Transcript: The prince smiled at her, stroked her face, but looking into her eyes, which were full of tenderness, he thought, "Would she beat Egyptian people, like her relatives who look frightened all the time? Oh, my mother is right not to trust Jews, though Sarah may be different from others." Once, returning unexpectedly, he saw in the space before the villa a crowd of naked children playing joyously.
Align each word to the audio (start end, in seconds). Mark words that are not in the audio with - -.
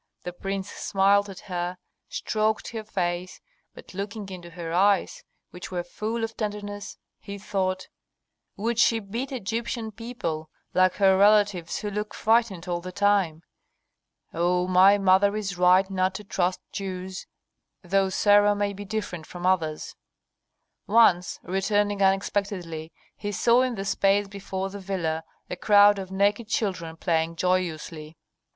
The 0.23 0.33
prince 0.33 0.71
smiled 0.71 1.29
at 1.29 1.41
her, 1.41 1.77
stroked 2.09 2.69
her 2.69 2.83
face, 2.83 3.39
but 3.75 3.93
looking 3.93 4.27
into 4.29 4.49
her 4.49 4.73
eyes, 4.73 5.23
which 5.51 5.69
were 5.69 5.83
full 5.83 6.23
of 6.23 6.35
tenderness, 6.35 6.97
he 7.19 7.37
thought, 7.37 7.87
"Would 8.57 8.79
she 8.79 8.99
beat 8.99 9.31
Egyptian 9.31 9.91
people, 9.91 10.49
like 10.73 10.95
her 10.95 11.15
relatives 11.15 11.77
who 11.77 11.91
look 11.91 12.15
frightened 12.15 12.67
all 12.67 12.81
the 12.81 12.91
time? 12.91 13.43
Oh, 14.33 14.65
my 14.67 14.97
mother 14.97 15.35
is 15.35 15.59
right 15.59 15.87
not 15.87 16.15
to 16.15 16.23
trust 16.23 16.61
Jews, 16.71 17.27
though 17.83 18.09
Sarah 18.09 18.55
may 18.55 18.73
be 18.73 18.83
different 18.85 19.27
from 19.27 19.45
others." 19.45 19.93
Once, 20.87 21.39
returning 21.43 22.01
unexpectedly, 22.01 22.91
he 23.15 23.31
saw 23.31 23.61
in 23.61 23.75
the 23.75 23.85
space 23.85 24.27
before 24.27 24.71
the 24.71 24.79
villa 24.79 25.23
a 25.47 25.55
crowd 25.55 25.99
of 25.99 26.09
naked 26.09 26.47
children 26.47 26.97
playing 26.97 27.35
joyously. 27.35 28.15